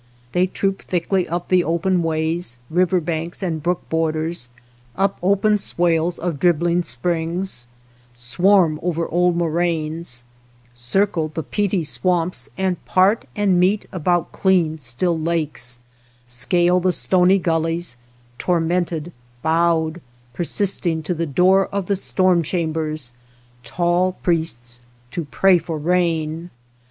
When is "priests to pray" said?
24.23-25.59